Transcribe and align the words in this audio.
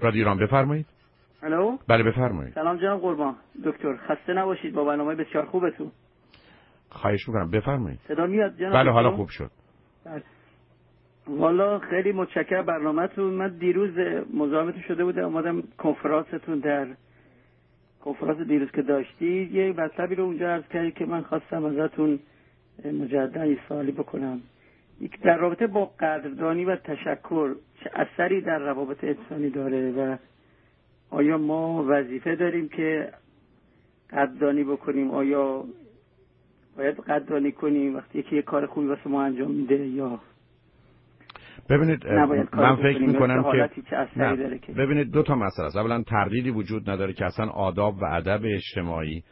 رادیو 0.00 0.18
ایران 0.18 0.38
بفرمایید. 0.38 0.86
الو؟ 1.42 1.76
بله 1.88 2.02
بفرمایید. 2.02 2.54
سلام 2.54 2.76
جناب 2.76 3.00
قربان. 3.00 3.36
دکتر 3.64 3.96
خسته 3.96 4.32
نباشید. 4.32 4.74
با 4.74 4.84
برنامه 4.84 5.14
بسیار 5.14 5.44
خوبتون. 5.44 5.90
خواهش 6.88 7.28
می‌کنم. 7.28 7.50
بفرمایید. 7.50 8.00
صدا 8.08 8.26
میاد 8.26 8.56
جناب 8.56 8.72
بله 8.72 8.90
حالا؟ 8.90 9.10
خوب 9.10 9.28
شد. 9.28 9.50
بله. 10.04 10.22
والا 11.28 11.78
خیلی 11.78 12.12
متشکرم 12.12 12.66
برنامهتون. 12.66 13.34
من 13.34 13.48
دیروز 13.48 13.98
مزاحمتون 14.34 14.82
شده 14.88 15.04
بودم. 15.04 15.24
اومدم 15.24 15.62
کنفرانستون 15.78 16.58
در 16.58 16.86
کنفرانس 18.04 18.48
دیروز 18.48 18.70
که 18.70 18.82
داشتید 18.82 19.54
یه 19.54 19.72
مطلبی 19.72 20.14
رو 20.14 20.24
اونجا 20.24 20.48
عرض 20.48 20.68
کردید 20.68 20.94
که 20.94 21.06
من 21.06 21.22
خواستم 21.22 21.64
ازتون 21.64 22.18
مجددا 22.84 23.46
یه 23.46 23.58
سوالی 23.68 23.92
بکنم. 23.92 24.40
یک 25.00 25.20
در 25.20 25.36
رابطه 25.36 25.66
با 25.66 25.84
قدردانی 25.84 26.64
و 26.64 26.76
تشکر 26.76 27.54
چه 27.84 27.90
اثری 27.94 28.40
در 28.40 28.58
روابط 28.58 29.04
انسانی 29.04 29.50
داره 29.50 29.92
و 29.92 30.16
آیا 31.10 31.38
ما 31.38 31.84
وظیفه 31.88 32.36
داریم 32.36 32.68
که 32.68 33.12
قدردانی 34.10 34.64
بکنیم؟ 34.64 35.10
آیا 35.10 35.64
باید 36.76 37.00
قدردانی 37.00 37.52
کنیم 37.52 37.96
وقتی 37.96 38.18
یکی 38.18 38.36
یه 38.36 38.42
کار 38.42 38.66
خوبی 38.66 38.86
واسه 38.86 39.08
ما 39.08 39.22
انجام 39.22 39.50
میده 39.50 39.86
یا 39.86 40.20
ببینید 41.70 42.06
من 42.06 42.76
فکر؟ 42.76 42.98
می‌کنم 42.98 43.42
که 43.52 44.58
که؟ 44.58 44.72
ببینید 44.72 45.10
دو 45.10 45.22
تا 45.22 45.34
مسئله 45.34 45.66
است. 45.66 45.76
اولا 45.76 46.02
تردیدی 46.02 46.50
وجود 46.50 46.90
نداره 46.90 47.12
که 47.12 47.24
اصلا 47.24 47.46
آداب 47.46 47.94
و 48.02 48.04
ادب 48.04 48.40
اجتماعی 48.44 49.22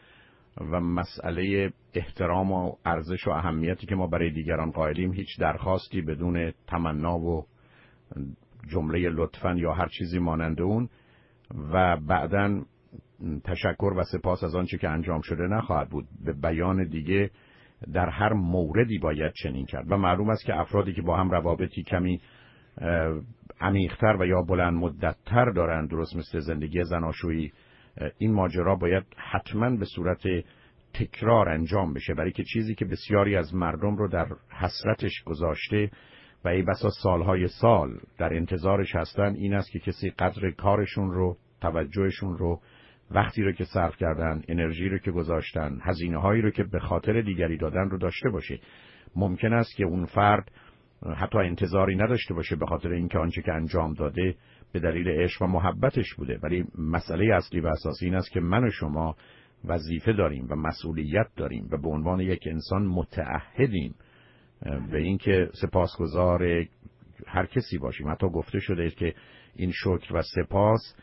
و 0.60 0.80
مسئله 0.80 1.72
احترام 1.94 2.52
و 2.52 2.72
ارزش 2.84 3.26
و 3.26 3.30
اهمیتی 3.30 3.86
که 3.86 3.94
ما 3.94 4.06
برای 4.06 4.30
دیگران 4.30 4.70
قائلیم 4.70 5.12
هیچ 5.12 5.40
درخواستی 5.40 6.02
بدون 6.02 6.52
تمنا 6.66 7.18
و 7.18 7.46
جمله 8.68 9.08
لطفا 9.08 9.54
یا 9.54 9.72
هر 9.72 9.88
چیزی 9.88 10.18
مانند 10.18 10.60
اون 10.60 10.88
و 11.72 11.96
بعدا 11.96 12.62
تشکر 13.44 13.92
و 13.96 14.04
سپاس 14.04 14.44
از 14.44 14.54
آنچه 14.54 14.78
که 14.78 14.88
انجام 14.88 15.20
شده 15.20 15.42
نخواهد 15.42 15.88
بود. 15.88 16.06
به 16.24 16.32
بیان 16.32 16.88
دیگه 16.88 17.30
در 17.92 18.08
هر 18.08 18.32
موردی 18.32 18.98
باید 18.98 19.32
چنین 19.32 19.66
کرد. 19.66 19.92
و 19.92 19.96
معلوم 19.96 20.30
است 20.30 20.44
که 20.44 20.60
افرادی 20.60 20.92
که 20.92 21.02
با 21.02 21.16
هم 21.16 21.30
روابطی 21.30 21.82
کمی 21.82 22.20
عمیقتر 23.60 24.16
و 24.20 24.26
یا 24.26 24.42
بلند 24.42 24.74
مدتتر 24.74 25.50
دارن 25.50 25.86
درست 25.86 26.16
مثل 26.16 26.38
زندگی 26.38 26.84
زناشویی 26.84 27.52
این 28.18 28.32
ماجرا 28.32 28.74
باید 28.74 29.04
حتما 29.16 29.76
به 29.76 29.84
صورت 29.84 30.22
تکرار 30.94 31.48
انجام 31.48 31.94
بشه 31.94 32.14
برای 32.14 32.32
که 32.32 32.44
چیزی 32.44 32.74
که 32.74 32.84
بسیاری 32.84 33.36
از 33.36 33.54
مردم 33.54 33.96
رو 33.96 34.08
در 34.08 34.26
حسرتش 34.50 35.22
گذاشته 35.24 35.90
و 36.44 36.48
ای 36.48 36.62
بسا 36.62 36.90
سالهای 37.02 37.48
سال 37.48 38.00
در 38.18 38.34
انتظارش 38.34 38.96
هستن 38.96 39.34
این 39.34 39.54
است 39.54 39.70
که 39.70 39.78
کسی 39.78 40.10
قدر 40.10 40.50
کارشون 40.50 41.10
رو 41.10 41.36
توجهشون 41.60 42.38
رو 42.38 42.60
وقتی 43.10 43.42
رو 43.42 43.52
که 43.52 43.64
صرف 43.64 43.96
کردن 43.96 44.42
انرژی 44.48 44.88
رو 44.88 44.98
که 44.98 45.10
گذاشتن 45.10 45.78
هزینه 45.82 46.20
هایی 46.20 46.42
رو 46.42 46.50
که 46.50 46.64
به 46.64 46.78
خاطر 46.78 47.20
دیگری 47.20 47.56
دادن 47.56 47.90
رو 47.90 47.98
داشته 47.98 48.30
باشه. 48.30 48.58
ممکن 49.16 49.52
است 49.52 49.76
که 49.76 49.84
اون 49.84 50.04
فرد 50.04 50.50
حتی 51.14 51.38
انتظاری 51.38 51.96
نداشته 51.96 52.34
باشه 52.34 52.56
به 52.56 52.66
خاطر 52.66 52.88
اینکه 52.88 53.18
آنچه 53.18 53.42
که 53.42 53.52
انجام 53.52 53.94
داده 53.94 54.34
به 54.72 54.80
دلیل 54.80 55.08
عشق 55.08 55.42
و 55.42 55.46
محبتش 55.46 56.14
بوده. 56.14 56.38
ولی 56.42 56.64
مسئله 56.78 57.34
اصلی 57.34 57.60
و 57.60 57.66
اساسی 57.66 58.04
این 58.04 58.14
است 58.14 58.30
که 58.30 58.40
من 58.40 58.64
و 58.64 58.70
شما 58.70 59.16
وظیفه 59.64 60.12
داریم 60.12 60.46
و 60.50 60.56
مسئولیت 60.56 61.26
داریم 61.36 61.68
و 61.70 61.76
به 61.76 61.88
عنوان 61.88 62.20
یک 62.20 62.40
انسان 62.46 62.86
متعهدیم. 62.86 63.94
به 64.92 64.98
اینکه 64.98 65.50
سپاسگزار 65.62 66.64
هر 67.26 67.46
کسی 67.46 67.78
باشیم. 67.78 68.10
حتی 68.10 68.28
گفته 68.28 68.58
شده 68.58 68.90
که 68.90 69.14
این 69.56 69.72
شکر 69.74 70.16
و 70.16 70.22
سپاس 70.22 70.94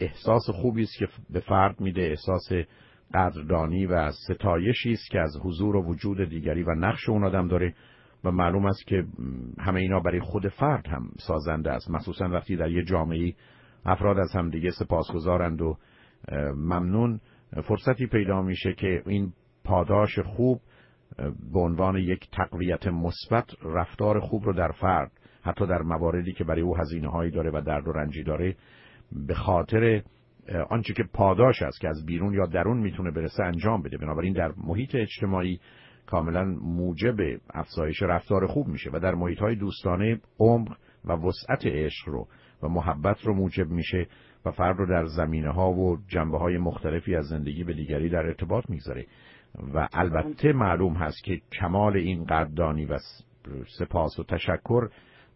احساس 0.00 0.42
خوبی 0.50 0.82
است 0.82 0.98
که 0.98 1.08
به 1.30 1.40
فرد 1.40 1.80
میده 1.80 2.00
احساس 2.00 2.48
قدردانی 3.14 3.86
و 3.86 4.10
ستایشی 4.10 4.92
است 4.92 5.10
که 5.10 5.20
از 5.20 5.36
حضور 5.42 5.76
و 5.76 5.82
وجود 5.82 6.28
دیگری 6.28 6.62
و 6.62 6.74
نقش 6.74 7.08
اون 7.08 7.24
آدم 7.24 7.48
داره. 7.48 7.74
و 8.24 8.30
معلوم 8.30 8.66
است 8.66 8.86
که 8.86 9.04
همه 9.58 9.80
اینا 9.80 10.00
برای 10.00 10.20
خود 10.20 10.48
فرد 10.48 10.86
هم 10.86 11.10
سازنده 11.18 11.70
است. 11.70 11.90
مخصوصا 11.90 12.28
وقتی 12.28 12.56
در 12.56 12.70
یه 12.70 12.84
جامعه 12.84 13.34
افراد 13.84 14.18
از 14.18 14.32
هم 14.34 14.50
دیگه 14.50 14.70
سپاسگزارند 14.70 15.62
و 15.62 15.76
ممنون. 16.56 17.20
فرصتی 17.64 18.06
پیدا 18.06 18.42
میشه 18.42 18.72
که 18.72 19.02
این 19.06 19.32
پاداش 19.64 20.18
خوب 20.18 20.60
به 21.52 21.60
عنوان 21.60 21.96
یک 21.96 22.30
تقویت 22.32 22.86
مثبت 22.86 23.46
رفتار 23.64 24.20
خوب 24.20 24.44
رو 24.44 24.52
در 24.52 24.72
فرد 24.72 25.12
حتی 25.42 25.66
در 25.66 25.82
مواردی 25.82 26.32
که 26.32 26.44
برای 26.44 26.60
او 26.60 26.76
هزینه 26.76 27.08
هایی 27.08 27.30
داره 27.30 27.50
و 27.50 27.60
درد 27.60 27.88
و 27.88 27.92
رنجی 27.92 28.22
داره 28.22 28.56
به 29.26 29.34
خاطر 29.34 30.02
آنچه 30.70 30.94
که 30.94 31.04
پاداش 31.12 31.62
است 31.62 31.80
که 31.80 31.88
از 31.88 32.06
بیرون 32.06 32.34
یا 32.34 32.46
درون 32.46 32.78
می‌تونه 32.78 33.10
برسه 33.10 33.44
انجام 33.44 33.82
بده. 33.82 33.98
بنابراین 33.98 34.32
در 34.32 34.52
محیط 34.66 34.94
اجتماعی 34.94 35.60
کاملا 36.10 36.44
موجب 36.44 37.16
افزایش 37.54 38.02
رفتار 38.02 38.46
خوب 38.46 38.68
میشه 38.68 38.90
و 38.92 38.98
در 38.98 39.14
محیط 39.14 39.38
های 39.38 39.56
دوستانه 39.56 40.20
عمق 40.38 40.76
و 41.04 41.12
وسعت 41.12 41.66
عشق 41.66 42.08
رو 42.08 42.28
و 42.62 42.68
محبت 42.68 43.20
رو 43.24 43.34
موجب 43.34 43.68
میشه 43.68 44.06
و 44.44 44.50
فرد 44.50 44.76
رو 44.78 44.86
در 44.86 45.06
زمینه 45.06 45.50
ها 45.50 45.70
و 45.70 45.98
جنبه 46.08 46.38
های 46.38 46.58
مختلفی 46.58 47.14
از 47.14 47.26
زندگی 47.26 47.64
به 47.64 47.72
دیگری 47.72 48.08
در 48.08 48.26
ارتباط 48.26 48.70
می‌گذاره. 48.70 49.06
و 49.74 49.88
البته 49.92 50.52
معلوم 50.52 50.94
هست 50.94 51.24
که 51.24 51.40
کمال 51.60 51.96
این 51.96 52.24
قدردانی 52.24 52.86
و 52.86 52.98
سپاس 53.78 54.18
و 54.18 54.24
تشکر 54.24 54.88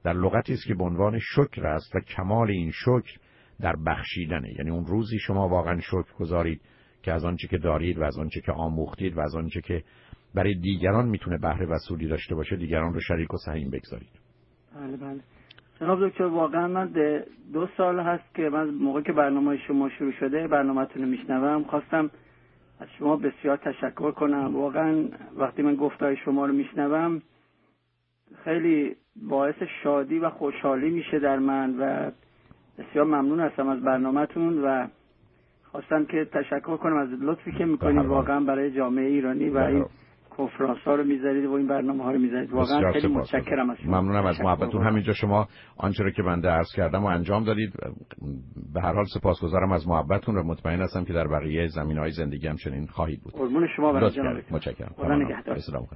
در 0.04 0.12
لغتی 0.12 0.52
است 0.52 0.66
که 0.66 0.74
به 0.74 0.84
عنوان 0.84 1.18
شکر 1.18 1.66
است 1.66 1.96
و 1.96 2.00
کمال 2.00 2.50
این 2.50 2.70
شکر 2.70 3.18
در 3.60 3.76
بخشیدنه. 3.86 4.54
یعنی 4.58 4.70
اون 4.70 4.86
روزی 4.86 5.18
شما 5.18 5.48
واقعا 5.48 5.80
شکر 5.80 6.14
گذارید 6.18 6.60
که 7.02 7.12
از 7.12 7.24
آنچه 7.24 7.48
که 7.48 7.58
دارید 7.58 7.98
و 7.98 8.04
از 8.04 8.18
آنچه 8.18 8.40
که 8.40 8.52
آموختید 8.52 9.16
و 9.16 9.20
از 9.20 9.34
آنچه 9.34 9.60
که 9.60 9.82
برای 10.34 10.54
دیگران 10.54 11.08
می‌تونه 11.08 11.38
بهره 11.38 11.66
و 11.66 11.78
سودی 11.88 12.08
داشته 12.08 12.34
باشه 12.34 12.56
دیگران 12.56 12.94
رو 12.94 13.00
شریک 13.00 13.34
و 13.34 13.36
سهیم 13.36 13.70
بگذارید 13.70 14.12
بله 14.76 14.96
بله 14.96 15.20
جناب 15.80 16.08
دکتر 16.08 16.24
واقعا 16.24 16.68
من 16.68 16.92
دو 17.52 17.68
سال 17.76 18.00
هست 18.00 18.34
که 18.34 18.42
من 18.42 18.70
موقع 18.70 19.02
که 19.02 19.12
برنامه 19.12 19.56
شما 19.56 19.88
شروع 19.88 20.12
شده 20.12 20.48
برنامهتون 20.48 21.02
رو 21.02 21.08
میشنوم 21.08 21.64
خواستم 21.64 22.10
از 22.80 22.88
شما 22.98 23.16
بسیار 23.16 23.56
تشکر 23.56 24.10
کنم 24.10 24.56
واقعا 24.56 25.04
وقتی 25.36 25.62
من 25.62 25.74
گفتهای 25.74 26.16
شما 26.16 26.46
رو 26.46 26.52
میشنوم 26.52 27.22
خیلی 28.44 28.96
باعث 29.28 29.54
شادی 29.82 30.18
و 30.18 30.30
خوشحالی 30.30 30.90
میشه 30.90 31.18
در 31.18 31.38
من 31.38 31.76
و 31.78 32.10
بسیار 32.78 33.04
ممنون 33.04 33.40
هستم 33.40 33.68
از 33.68 33.80
برنامهتون 33.80 34.64
و 34.64 34.86
خواستم 35.64 36.04
که 36.04 36.24
تشکر 36.24 36.76
کنم 36.76 36.96
از 36.96 37.08
لطفی 37.08 37.52
که 37.52 37.64
می‌کنید. 37.64 38.06
واقعا 38.06 38.40
برای 38.40 38.70
جامعه 38.70 39.06
ایرانی 39.06 39.48
و 39.48 39.58
این. 39.58 39.86
کنفرانس 40.36 40.78
ها 40.78 40.94
رو 40.94 41.04
می‌ذارید 41.04 41.44
و 41.44 41.52
این 41.52 41.66
برنامه 41.66 42.04
ها 42.04 42.10
رو 42.10 42.18
می‌ذارید 42.18 42.52
واقعا 42.52 42.92
خیلی. 42.92 43.06
متشکرم 43.06 43.70
از 43.70 43.76
شما 43.78 44.00
ممنونم 44.00 44.26
از 44.26 44.40
محبتتون. 44.40 44.86
همینجا 44.86 45.12
شما 45.12 45.48
آنچه 45.76 46.04
رو 46.04 46.10
که 46.10 46.22
بنده 46.22 46.48
عرض 46.48 46.72
کردم 46.76 47.04
و 47.04 47.06
انجام 47.06 47.44
دادید 47.44 47.72
به 48.74 48.80
هر 48.80 48.94
حال 48.94 49.04
سپاسگزارم 49.04 49.72
از 49.72 49.88
محبتتون 49.88 50.36
و 50.36 50.42
مطمئن 50.42 50.80
هستم 50.80 51.04
که 51.04 51.12
در 51.12 51.28
بقیه 51.28 51.66
زمین 51.66 51.98
های 51.98 52.10
زندگی 52.10 52.46
هم 52.46 52.56
چنین 52.56 52.86
خواهید 52.86 53.22
بود 53.22 53.32
قربون 53.32 53.68
شما 53.76 53.92
برای 53.92 54.10
جناب 54.10 54.26
کردید. 54.26 54.44
دکتر. 54.44 54.54
متشکرم 54.54 55.88